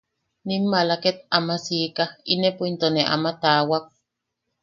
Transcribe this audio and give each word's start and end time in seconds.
Nim 0.47 0.63
maala 0.71 0.95
ket 1.03 1.17
ama 1.37 1.55
sika, 1.65 2.05
inepo 2.33 2.61
into 2.69 2.87
ne 2.91 3.01
ama 3.15 3.31
taawak. 3.41 3.85